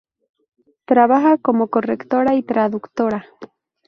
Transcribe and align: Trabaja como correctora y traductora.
Trabaja 0.85 1.37
como 1.37 1.67
correctora 1.67 2.33
y 2.33 2.41
traductora. 2.41 3.23